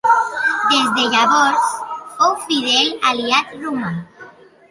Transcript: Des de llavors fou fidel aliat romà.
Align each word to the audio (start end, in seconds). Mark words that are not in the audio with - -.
Des 0.69 0.87
de 0.99 1.03
llavors 1.15 1.67
fou 2.21 2.33
fidel 2.47 2.89
aliat 3.13 3.53
romà. 3.67 3.93